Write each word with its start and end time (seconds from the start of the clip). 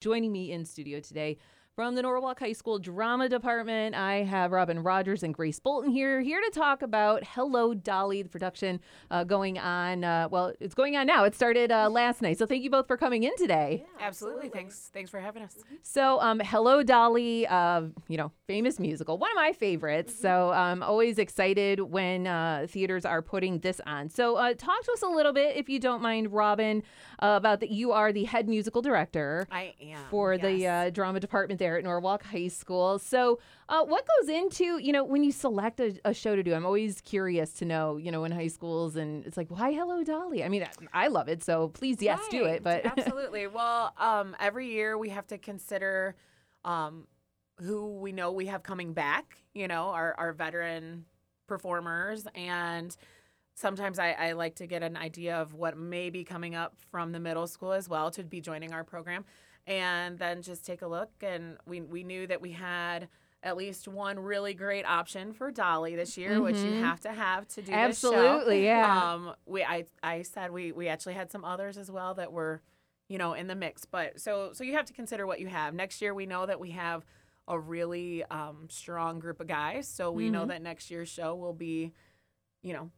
Joining 0.00 0.32
me 0.32 0.50
in 0.50 0.64
studio 0.64 0.98
today 0.98 1.36
from 1.80 1.94
the 1.94 2.02
Norwalk 2.02 2.38
High 2.38 2.52
School 2.52 2.78
Drama 2.78 3.26
Department, 3.26 3.94
I 3.94 4.16
have 4.16 4.52
Robyn 4.52 4.80
Rogers 4.80 5.22
and 5.22 5.32
Grace 5.32 5.58
Bolton 5.58 5.90
here, 5.90 6.20
here 6.20 6.38
to 6.38 6.50
talk 6.50 6.82
about 6.82 7.24
Hello 7.24 7.72
Dolly, 7.72 8.20
the 8.20 8.28
production 8.28 8.80
uh, 9.10 9.24
going 9.24 9.58
on. 9.58 10.04
Uh, 10.04 10.28
well, 10.30 10.52
it's 10.60 10.74
going 10.74 10.94
on 10.98 11.06
now. 11.06 11.24
It 11.24 11.34
started 11.34 11.72
uh, 11.72 11.88
last 11.88 12.20
night. 12.20 12.36
So 12.36 12.44
thank 12.44 12.62
you 12.62 12.68
both 12.68 12.86
for 12.86 12.98
coming 12.98 13.22
in 13.22 13.34
today. 13.38 13.86
Yeah, 13.98 14.06
absolutely. 14.06 14.40
absolutely. 14.40 14.48
Thanks. 14.50 14.90
Thanks 14.92 15.10
for 15.10 15.20
having 15.20 15.42
us. 15.42 15.56
So, 15.80 16.20
um, 16.20 16.38
Hello 16.40 16.82
Dolly, 16.82 17.46
uh, 17.46 17.84
you 18.08 18.18
know, 18.18 18.30
famous 18.46 18.78
musical, 18.78 19.16
one 19.16 19.30
of 19.30 19.36
my 19.36 19.54
favorites. 19.54 20.12
Mm-hmm. 20.12 20.22
So, 20.22 20.50
I'm 20.50 20.82
always 20.82 21.18
excited 21.18 21.80
when 21.80 22.26
uh, 22.26 22.66
theaters 22.68 23.06
are 23.06 23.22
putting 23.22 23.60
this 23.60 23.80
on. 23.86 24.10
So, 24.10 24.36
uh, 24.36 24.52
talk 24.52 24.84
to 24.84 24.92
us 24.92 25.00
a 25.00 25.08
little 25.08 25.32
bit, 25.32 25.56
if 25.56 25.70
you 25.70 25.78
don't 25.78 26.02
mind, 26.02 26.30
Robyn, 26.30 26.82
about 27.20 27.60
that. 27.60 27.70
You 27.70 27.92
are 27.92 28.12
the 28.12 28.24
head 28.24 28.50
musical 28.50 28.82
director. 28.82 29.48
I 29.50 29.72
am 29.80 30.04
for 30.10 30.34
yes. 30.34 30.42
the 30.84 30.90
drama 30.92 31.20
department 31.20 31.58
there 31.58 31.69
at 31.76 31.84
Norwalk 31.84 32.22
High 32.24 32.48
School. 32.48 32.98
So, 32.98 33.38
uh, 33.68 33.84
what 33.84 34.06
goes 34.18 34.28
into 34.28 34.78
you 34.78 34.92
know 34.92 35.04
when 35.04 35.22
you 35.22 35.32
select 35.32 35.80
a, 35.80 35.98
a, 36.04 36.14
show 36.14 36.36
to 36.36 36.42
do? 36.42 36.54
I'm 36.54 36.66
always 36.66 37.00
curious 37.00 37.52
to 37.54 37.64
know 37.64 37.96
you 37.96 38.10
know 38.10 38.24
in 38.24 38.32
high 38.32 38.48
schools, 38.48 38.96
and 38.96 39.24
it's 39.26 39.36
like 39.36 39.50
why 39.50 39.72
Hello 39.72 40.02
Dolly? 40.02 40.44
I 40.44 40.48
mean, 40.48 40.64
I, 40.92 41.04
I 41.04 41.08
love 41.08 41.28
it, 41.28 41.42
so 41.42 41.68
please 41.68 42.00
yes 42.00 42.20
right. 42.20 42.30
do 42.30 42.44
it. 42.44 42.62
But 42.62 42.84
absolutely, 42.98 43.46
well, 43.46 43.92
um, 43.98 44.36
every 44.40 44.68
year 44.68 44.96
we 44.98 45.10
have 45.10 45.26
to 45.28 45.38
consider 45.38 46.16
um, 46.64 47.06
who 47.58 47.98
we 47.98 48.12
know 48.12 48.32
we 48.32 48.46
have 48.46 48.62
coming 48.62 48.92
back. 48.92 49.38
You 49.54 49.68
know, 49.68 49.88
our 49.88 50.14
our 50.18 50.32
veteran 50.32 51.04
performers 51.46 52.28
and 52.36 52.96
sometimes 53.54 53.98
I, 53.98 54.12
I, 54.12 54.32
like 54.32 54.54
to 54.56 54.66
get 54.66 54.82
an 54.82 54.96
idea 54.96 55.36
of 55.36 55.52
what 55.52 55.76
may 55.76 56.10
be 56.10 56.24
coming 56.24 56.54
up 56.54 56.74
from 56.90 57.12
the 57.12 57.20
middle 57.20 57.46
school 57.46 57.72
as 57.72 57.88
well 57.88 58.10
to 58.12 58.22
be 58.24 58.40
joining 58.40 58.72
our 58.72 58.84
program 58.84 59.24
and 59.66 60.18
then 60.18 60.42
just 60.42 60.64
take 60.64 60.82
a 60.82 60.86
look. 60.86 61.10
And 61.22 61.56
we, 61.66 61.80
we 61.80 62.04
knew 62.04 62.26
that 62.26 62.40
we 62.40 62.52
had 62.52 63.08
at 63.42 63.56
least 63.56 63.88
one 63.88 64.18
really 64.18 64.54
great 64.54 64.84
option 64.84 65.32
for 65.32 65.50
Dolly 65.50 65.96
this 65.96 66.18
year, 66.18 66.32
mm-hmm. 66.32 66.42
which 66.42 66.56
you 66.56 66.64
mm-hmm. 66.64 66.84
have 66.84 67.00
to 67.00 67.12
have 67.12 67.48
to 67.48 67.62
do 67.62 67.72
Absolutely, 67.72 68.64
yeah. 68.64 69.12
Um, 69.12 69.34
we 69.46 69.62
I 69.64 69.86
I 70.02 70.22
said 70.22 70.50
we 70.50 70.72
we 70.72 70.88
actually 70.88 71.14
had 71.14 71.30
some 71.30 71.44
others 71.44 71.78
as 71.78 71.90
well 71.90 72.14
that 72.14 72.32
were, 72.32 72.60
you 73.08 73.18
know, 73.18 73.32
in 73.32 73.46
the 73.46 73.54
mix. 73.54 73.84
But 73.84 74.20
so 74.20 74.50
so 74.52 74.62
you 74.62 74.74
have 74.74 74.86
to 74.86 74.92
consider 74.92 75.26
what 75.26 75.40
you 75.40 75.46
have. 75.46 75.74
Next 75.74 76.02
year 76.02 76.12
we 76.12 76.26
know 76.26 76.44
that 76.46 76.60
we 76.60 76.72
have 76.72 77.04
a 77.48 77.58
really 77.58 78.24
um, 78.24 78.68
strong 78.68 79.18
group 79.18 79.40
of 79.40 79.46
guys, 79.46 79.88
so 79.88 80.12
we 80.12 80.24
mm-hmm. 80.24 80.32
know 80.32 80.46
that 80.46 80.60
next 80.60 80.90
year's 80.90 81.08
show 81.08 81.34
will 81.34 81.54
be, 81.54 81.92
you 82.62 82.74
know, 82.74 82.90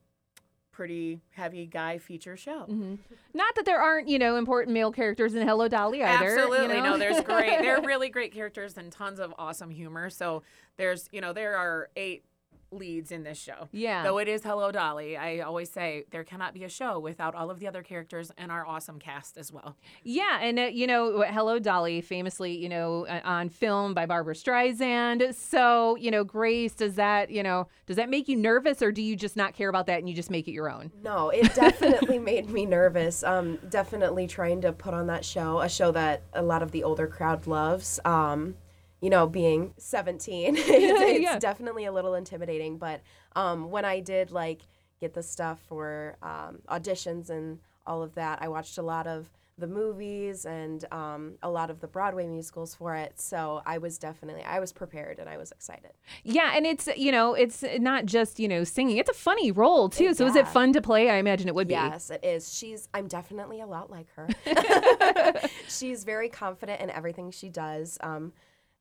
pretty 0.73 1.21
heavy 1.31 1.67
guy 1.67 1.99
feature 1.99 2.37
show. 2.37 2.63
Mm-hmm. 2.63 2.95
Not 3.35 3.55
that 3.55 3.65
there 3.65 3.81
aren't, 3.81 4.09
you 4.09 4.19
know, 4.19 4.37
important 4.37 4.75
male 4.75 4.91
characters 4.91 5.35
in 5.35 5.47
Hello 5.47 5.69
Dolly 5.69 6.03
either. 6.03 6.27
Absolutely. 6.27 6.77
You 6.77 6.83
know? 6.83 6.93
No, 6.93 6.99
there's 6.99 7.21
great. 7.21 7.61
They're 7.61 7.81
really 7.85 8.09
great 8.09 8.33
characters 8.33 8.77
and 8.77 8.91
tons 8.91 9.21
of 9.21 9.35
awesome 9.39 9.71
humor. 9.71 10.11
So 10.11 10.43
there's, 10.79 11.09
you 11.13 11.21
know, 11.21 11.33
there 11.33 11.57
are 11.57 11.89
eight 11.95 12.25
leads 12.73 13.13
in 13.13 13.23
this 13.23 13.39
show. 13.39 13.69
Yeah. 13.73 14.03
Though 14.03 14.19
it 14.19 14.29
is 14.29 14.43
Hello 14.43 14.73
Dolly, 14.73 15.17
I 15.17 15.41
always 15.41 15.71
say 15.71 16.05
there 16.11 16.25
cannot 16.25 16.55
be 16.55 16.65
a 16.65 16.69
show 16.69 16.99
without 16.99 17.35
all 17.35 17.51
of 17.51 17.61
the 17.61 17.69
other 17.69 17.83
characters 17.83 18.33
and 18.39 18.51
our 18.51 18.67
awesome 18.67 18.99
cast 18.99 19.37
as 19.37 19.53
well. 19.53 19.77
Yeah, 20.03 20.41
and 20.41 20.59
uh, 20.59 20.63
you 20.63 20.87
know, 20.87 21.23
Hello 21.23 21.59
Dolly, 21.59 22.01
famously, 22.01 22.57
you 22.57 22.69
know, 22.69 23.07
uh, 23.07 23.21
on 23.25 23.49
film 23.49 23.95
by 23.95 24.07
Barbra 24.07 24.35
Streisand. 24.35 25.35
So, 25.35 25.97
you 25.97 26.11
know, 26.11 26.25
Grace, 26.25 26.75
does 26.75 26.95
that, 26.95 27.31
you 27.31 27.43
know, 27.43 27.69
does 27.87 27.97
that 27.97 28.09
make 28.09 28.29
you 28.29 28.37
nervous, 28.37 28.83
or 28.83 28.93
do 28.93 29.03
you 29.03 29.17
just 29.17 29.37
not 29.37 29.55
care 29.55 29.69
about 29.69 29.87
that 29.87 29.99
and 29.99 30.09
you 30.09 30.15
just 30.15 30.31
make 30.31 30.49
it 30.49 30.53
your 30.53 30.71
own? 30.71 30.91
No, 31.03 31.31
it 31.31 31.55
definitely 31.55 32.19
made 32.19 32.49
me 32.49 32.67
nervous. 32.67 33.23
Um, 33.23 33.59
definitely 33.69 34.27
trying 34.27 34.61
to 34.63 34.73
put 34.73 34.95
on 34.95 35.07
that 35.09 35.25
show, 35.25 35.61
a 35.61 35.69
show 35.69 35.93
that 35.93 36.23
a 36.33 36.43
lot 36.43 36.63
of 36.63 36.71
the 36.71 36.85
older 36.85 37.07
crowd 37.07 37.47
loves. 37.47 38.01
Um, 38.05 38.55
you 39.03 39.11
know, 39.11 39.27
being 39.27 39.75
17, 39.77 40.57
it's, 40.57 40.69
it's 40.69 41.23
yeah. 41.23 41.39
definitely 41.39 41.85
a 41.85 41.93
little 41.93 42.15
intimidating. 42.15 42.79
But 42.79 43.03
um, 43.37 43.71
when 43.71 43.85
I 43.85 44.01
did 44.01 44.31
like 44.31 44.63
get 45.01 45.13
the 45.13 45.23
stuff 45.23 45.61
for 45.69 46.17
um, 46.23 46.61
auditions 46.69 47.29
and 47.29 47.59
all 47.85 48.03
of 48.03 48.15
that, 48.15 48.39
I 48.41 48.49
watched 48.49 48.79
a 48.79 48.83
lot 48.83 49.07
of 49.07 49.29
the 49.59 49.67
movies 49.67 50.47
and 50.47 50.85
um, 50.93 51.35
a 51.43 51.51
lot 51.51 51.69
of 51.69 51.81
the 51.81 51.87
Broadway 51.87 52.27
musicals 52.27 52.77
for 52.77 52.95
it. 52.95 53.21
So 53.21 53.61
I 53.67 53.79
was 53.79 53.99
definitely 53.99 54.45
I 54.45 54.61
was 54.61 54.73
prepared 54.73 55.19
and 55.19 55.29
I 55.29 55.37
was 55.37 55.51
excited. 55.51 55.91
Yeah, 56.23 56.53
and 56.55 56.65
it's 56.65 56.89
you 56.97 57.11
know 57.11 57.35
it's 57.35 57.65
not 57.81 58.07
just 58.07 58.39
you 58.39 58.49
know 58.49 58.63
singing; 58.63 58.99
it's 58.99 59.11
a 59.11 59.15
funny 59.15 59.51
role 59.51 59.89
too. 59.89 60.07
It, 60.07 60.17
so 60.17 60.25
yeah. 60.25 60.31
is 60.31 60.37
it 60.37 60.49
fun 60.49 60.73
to 60.75 60.81
play? 60.81 61.11
I 61.11 61.17
imagine 61.17 61.49
it 61.49 61.57
would 61.57 61.69
be. 61.69 61.75
Yes, 61.75 62.09
it 62.09 62.25
is. 62.25 62.57
She's 62.57 62.89
I'm 62.95 63.09
definitely 63.09 63.61
a 63.61 63.67
lot 63.67 63.91
like 63.91 64.07
her. 64.15 64.29
She's 65.69 66.05
very 66.05 66.29
confident 66.29 66.81
in 66.81 66.91
everything 66.91 67.33
she 67.33 67.49
does. 67.49 67.99
Um, 68.01 68.33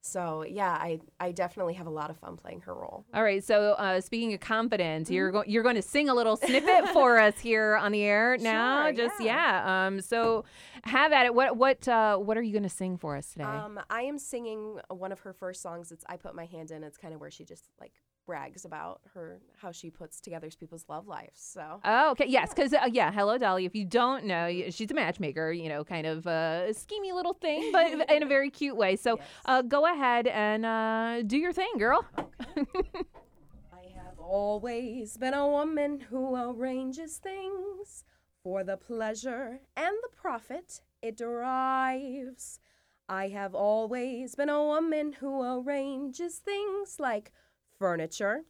so 0.02 0.44
yeah, 0.44 0.72
I, 0.72 1.00
I 1.20 1.32
definitely 1.32 1.76
have 1.76 1.86
a 1.86 1.92
lot 1.92 2.10
of 2.10 2.18
fun 2.18 2.36
playing 2.36 2.62
her 2.62 2.74
role. 2.74 3.06
All 3.14 3.24
right. 3.24 3.44
So 3.44 3.74
uh, 3.74 4.02
speaking 4.02 4.34
of 4.34 4.40
confidence, 4.40 5.08
mm-hmm. 5.08 5.16
you're 5.16 5.32
going 5.32 5.50
you're 5.50 5.64
going 5.64 5.76
to 5.76 5.82
sing 5.84 6.10
a 6.10 6.16
little 6.16 6.36
snippet 6.38 6.90
for 6.90 7.20
us 7.20 7.38
here 7.40 7.76
on 7.76 7.92
the 7.92 8.02
air 8.04 8.36
now. 8.40 8.86
Sure, 8.86 8.94
Just 8.94 9.22
yeah. 9.22 9.36
yeah. 9.64 9.86
Um. 9.88 10.02
So 10.02 10.44
have 10.84 11.12
at 11.12 11.28
it. 11.28 11.36
What 11.36 11.56
what 11.56 11.88
uh, 11.88 12.18
what 12.18 12.36
are 12.36 12.42
you 12.42 12.52
going 12.52 12.64
to 12.64 12.70
sing 12.70 12.98
for 12.98 13.16
us 13.16 13.32
today? 13.32 13.46
Um. 13.46 13.80
I 13.90 14.02
am 14.02 14.18
singing 14.18 14.80
one 14.90 15.12
of 15.12 15.20
her 15.20 15.34
first 15.34 15.62
songs. 15.62 15.92
It's 15.92 16.04
I 16.10 16.18
put 16.18 16.34
my 16.34 16.46
hand 16.46 16.72
in. 16.72 16.84
It's 16.84 16.98
kind 16.98 17.14
of 17.14 17.22
where 17.22 17.32
she 17.32 17.46
just 17.46 17.70
like 17.80 17.94
brags 18.31 18.64
about 18.64 19.02
her 19.14 19.42
how 19.62 19.74
she 19.74 19.90
puts 19.90 20.22
together 20.22 20.50
people's 20.58 20.86
love 20.88 21.06
lives. 21.06 21.34
So 21.36 21.81
oh, 21.84 22.12
okay, 22.12 22.28
yes, 22.30 22.53
because 22.53 22.74
uh, 22.74 22.88
yeah, 22.90 23.12
hello 23.12 23.38
Dolly. 23.38 23.66
If 23.66 23.75
you 23.75 23.84
don't 23.84 24.24
know, 24.24 24.50
she's 24.69 24.90
a 24.90 24.94
matchmaker. 24.94 25.52
You 25.52 25.68
know, 25.68 25.84
kind 25.84 26.08
of 26.08 26.25
a 26.25 26.68
schemy 26.70 27.14
little 27.14 27.34
thing, 27.34 27.74
but 27.74 28.09
in 28.09 28.24
a 28.24 28.25
very 28.25 28.50
cute 28.50 28.78
way. 28.78 28.96
So 28.96 29.18
yes. 29.18 29.28
uh, 29.46 29.64
go 29.64 29.86
ahead 29.86 30.28
and 30.28 30.66
uh, 30.66 31.24
do 31.24 31.38
your 31.38 31.52
thing, 31.52 31.74
girl. 31.78 32.06
Okay. 32.18 32.90
I 33.74 33.84
have 33.97 34.18
always 34.18 35.18
been 35.18 35.34
a 35.34 35.46
woman 35.46 36.00
who 36.09 36.34
arranges 36.34 37.18
things 37.18 38.06
for 38.41 38.64
the 38.64 38.78
pleasure 38.78 39.59
and 39.75 39.94
the 40.03 40.09
profit 40.16 40.80
it 41.02 41.18
derives. 41.18 42.62
I 43.09 43.28
have 43.28 43.53
always 43.53 44.36
been 44.36 44.47
a 44.47 44.64
woman 44.64 45.18
who 45.20 45.41
arranges 45.44 46.38
things 46.38 46.97
like 46.97 47.34
furniture, 47.81 48.44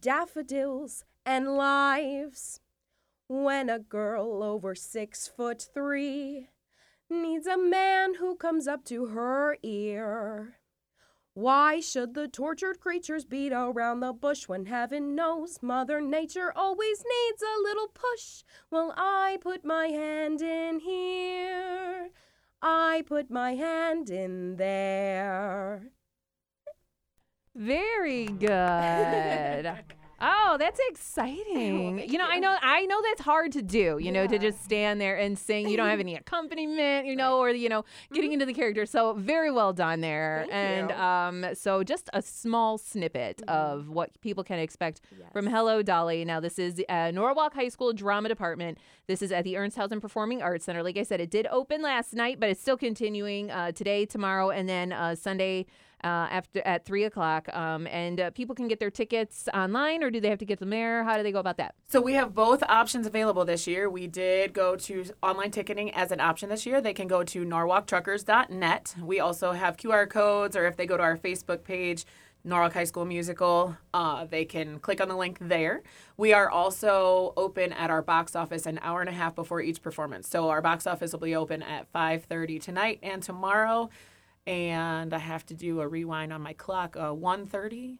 daffodils, 0.00 1.04
and 1.26 1.58
lives. 1.58 2.58
When 3.28 3.68
a 3.68 3.78
girl 3.78 4.42
over 4.42 4.74
six 4.74 5.28
foot 5.28 5.68
three 5.74 6.48
needs 7.10 7.46
a 7.46 7.58
man 7.58 8.14
who 8.14 8.34
comes 8.34 8.66
up 8.66 8.86
to 8.86 9.08
her 9.08 9.58
ear. 9.62 10.54
Why 11.34 11.80
should 11.80 12.14
the 12.14 12.28
tortured 12.28 12.80
creatures 12.80 13.26
beat 13.26 13.52
around 13.52 14.00
the 14.00 14.14
bush 14.14 14.48
when 14.48 14.64
heaven 14.64 15.14
knows 15.14 15.58
Mother 15.60 16.00
Nature 16.00 16.50
always 16.56 17.04
needs 17.04 17.42
a 17.42 17.62
little 17.62 17.88
push? 17.88 18.42
Well, 18.70 18.94
I 18.96 19.36
put 19.42 19.66
my 19.66 19.88
hand 19.88 20.40
in 20.40 20.80
here. 20.80 22.08
I 22.62 23.04
put 23.06 23.30
my 23.30 23.54
hand 23.54 24.08
in 24.08 24.56
there. 24.56 25.92
Very 27.58 28.26
good. 28.26 29.72
Oh, 30.20 30.56
that's 30.58 30.80
exciting. 30.88 32.00
You 32.10 32.18
know, 32.18 32.26
I 32.28 32.40
know 32.40 32.56
I 32.60 32.86
know 32.86 33.00
that's 33.04 33.20
hard 33.20 33.52
to 33.52 33.62
do, 33.62 33.98
you 34.00 34.10
know, 34.10 34.26
to 34.26 34.36
just 34.36 34.64
stand 34.64 35.00
there 35.00 35.16
and 35.16 35.38
sing. 35.38 35.68
You 35.68 35.76
don't 35.76 35.88
have 35.88 36.00
any 36.00 36.16
accompaniment, 36.16 37.06
you 37.06 37.14
know, 37.14 37.38
or 37.38 37.50
you 37.50 37.68
know, 37.68 37.84
getting 38.12 38.30
mm-hmm. 38.30 38.40
into 38.40 38.46
the 38.46 38.52
character. 38.52 38.84
So 38.84 39.12
very 39.12 39.52
well 39.52 39.72
done 39.72 40.00
there. 40.00 40.46
Thank 40.48 40.90
and 40.90 40.90
you. 40.90 40.96
um 40.96 41.54
so 41.54 41.84
just 41.84 42.10
a 42.12 42.20
small 42.20 42.78
snippet 42.78 43.36
mm-hmm. 43.36 43.48
of 43.48 43.90
what 43.90 44.20
people 44.20 44.42
can 44.42 44.58
expect 44.58 45.02
yes. 45.16 45.28
from 45.32 45.46
Hello 45.46 45.82
Dolly. 45.82 46.24
Now 46.24 46.40
this 46.40 46.58
is 46.58 46.82
uh, 46.88 47.12
Norwalk 47.12 47.54
High 47.54 47.68
School 47.68 47.92
Drama 47.92 48.28
Department. 48.28 48.78
This 49.06 49.22
is 49.22 49.30
at 49.30 49.44
the 49.44 49.54
Ernsthausen 49.54 50.00
Performing 50.00 50.42
Arts 50.42 50.64
Center. 50.64 50.82
Like 50.82 50.96
I 50.96 51.04
said, 51.04 51.20
it 51.20 51.30
did 51.30 51.46
open 51.46 51.80
last 51.80 52.12
night, 52.12 52.40
but 52.40 52.48
it's 52.48 52.60
still 52.60 52.76
continuing 52.76 53.52
uh, 53.52 53.70
today, 53.70 54.04
tomorrow, 54.04 54.50
and 54.50 54.68
then 54.68 54.92
uh, 54.92 55.14
Sunday 55.14 55.66
uh, 56.04 56.28
after 56.30 56.60
at 56.66 56.84
three 56.84 57.04
o'clock. 57.04 57.48
Um, 57.54 57.86
and 57.88 58.20
uh, 58.20 58.30
people 58.30 58.54
can 58.54 58.68
get 58.68 58.80
their 58.80 58.90
tickets 58.90 59.48
online, 59.54 60.02
or 60.02 60.10
do 60.10 60.20
they 60.20 60.28
have 60.28 60.38
to 60.38 60.44
get 60.44 60.58
them 60.58 60.70
there? 60.70 61.04
How 61.04 61.16
do 61.16 61.22
they 61.22 61.32
go 61.32 61.40
about 61.40 61.56
that? 61.58 61.74
So 61.88 62.00
we 62.00 62.14
have 62.14 62.34
both 62.34 62.62
options 62.64 63.06
available 63.06 63.44
this 63.44 63.66
year. 63.66 63.88
We 63.90 64.06
did 64.06 64.52
go 64.52 64.76
to 64.76 65.04
online 65.22 65.50
ticketing 65.50 65.92
as 65.92 66.12
an 66.12 66.20
option 66.20 66.48
this 66.48 66.66
year. 66.66 66.80
They 66.80 66.94
can 66.94 67.08
go 67.08 67.22
to 67.24 67.44
norwalktruckers.net. 67.44 68.94
We 69.02 69.20
also 69.20 69.52
have 69.52 69.76
QR 69.76 70.08
codes, 70.08 70.56
or 70.56 70.66
if 70.66 70.76
they 70.76 70.86
go 70.86 70.96
to 70.96 71.02
our 71.02 71.16
Facebook 71.16 71.64
page. 71.64 72.04
Norwalk 72.44 72.72
High 72.72 72.84
School 72.84 73.04
Musical. 73.04 73.76
Uh, 73.92 74.24
they 74.24 74.44
can 74.44 74.78
click 74.78 75.00
on 75.00 75.08
the 75.08 75.16
link 75.16 75.38
there. 75.40 75.82
We 76.16 76.32
are 76.32 76.48
also 76.48 77.34
open 77.36 77.72
at 77.72 77.90
our 77.90 78.00
box 78.00 78.36
office 78.36 78.64
an 78.64 78.78
hour 78.82 79.00
and 79.00 79.08
a 79.08 79.12
half 79.12 79.34
before 79.34 79.60
each 79.60 79.82
performance. 79.82 80.28
So 80.28 80.48
our 80.48 80.62
box 80.62 80.86
office 80.86 81.12
will 81.12 81.20
be 81.20 81.36
open 81.36 81.62
at 81.62 81.92
5:30 81.92 82.58
tonight 82.60 83.00
and 83.02 83.22
tomorrow 83.22 83.90
and 84.48 85.12
I 85.12 85.18
have 85.18 85.44
to 85.46 85.54
do 85.54 85.80
a 85.80 85.86
rewind 85.86 86.32
on 86.32 86.40
my 86.40 86.54
clock. 86.54 86.96
Uh, 86.96 87.10
1.30, 87.10 87.98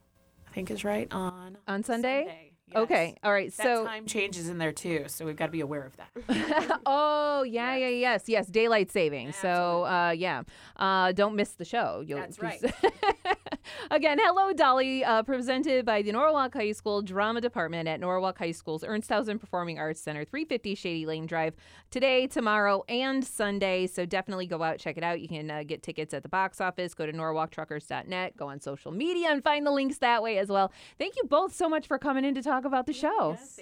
I 0.48 0.52
think 0.52 0.70
is 0.70 0.82
right 0.82 1.06
on 1.12 1.58
on 1.68 1.84
Sunday. 1.84 2.24
Sunday. 2.26 2.52
Yes. 2.68 2.76
Okay. 2.82 3.16
All 3.22 3.32
right. 3.32 3.54
That 3.56 3.62
So. 3.62 3.84
time 3.84 4.06
changes 4.06 4.48
in 4.48 4.58
there 4.58 4.72
too, 4.72 5.04
so 5.08 5.24
we've 5.24 5.36
got 5.36 5.46
to 5.46 5.52
be 5.52 5.60
aware 5.60 5.84
of 5.84 5.96
that. 5.96 6.80
oh 6.86 7.42
yeah, 7.42 7.76
yeah, 7.76 7.88
yes, 7.88 8.24
yes. 8.26 8.46
Daylight 8.46 8.90
saving. 8.90 9.32
So 9.32 9.84
uh, 9.84 10.10
yeah, 10.10 10.42
uh, 10.76 11.12
don't 11.12 11.34
miss 11.34 11.50
the 11.52 11.64
show. 11.64 12.02
You'll, 12.06 12.18
That's 12.18 12.40
right. 12.42 12.60
Again, 13.98 14.20
hello, 14.22 14.52
Dolly. 14.52 15.04
Uh, 15.04 15.24
presented 15.24 15.84
by 15.84 16.02
the 16.02 16.12
Norwalk 16.12 16.54
High 16.54 16.70
School 16.70 17.02
Drama 17.02 17.40
Department 17.40 17.88
at 17.88 17.98
Norwalk 17.98 18.38
High 18.38 18.52
School's 18.52 18.84
Ernsthausen 18.84 19.40
Performing 19.40 19.80
Arts 19.80 20.00
Center, 20.00 20.24
350 20.24 20.76
Shady 20.76 21.04
Lane 21.04 21.26
Drive, 21.26 21.56
today, 21.90 22.28
tomorrow, 22.28 22.84
and 22.88 23.26
Sunday. 23.26 23.88
So 23.88 24.06
definitely 24.06 24.46
go 24.46 24.62
out, 24.62 24.78
check 24.78 24.98
it 24.98 25.02
out. 25.02 25.20
You 25.20 25.26
can 25.26 25.50
uh, 25.50 25.64
get 25.64 25.82
tickets 25.82 26.14
at 26.14 26.22
the 26.22 26.28
box 26.28 26.60
office. 26.60 26.94
Go 26.94 27.06
to 27.06 27.12
norwalktruckers.net. 27.12 28.36
Go 28.36 28.46
on 28.46 28.60
social 28.60 28.92
media 28.92 29.32
and 29.32 29.42
find 29.42 29.66
the 29.66 29.72
links 29.72 29.98
that 29.98 30.22
way 30.22 30.38
as 30.38 30.46
well. 30.46 30.70
Thank 30.96 31.16
you 31.16 31.24
both 31.24 31.52
so 31.52 31.68
much 31.68 31.88
for 31.88 31.98
coming 31.98 32.24
in 32.24 32.36
to 32.36 32.42
talk 32.42 32.64
about 32.64 32.86
the 32.86 32.92
show. 32.92 33.30
Yes, 33.30 33.58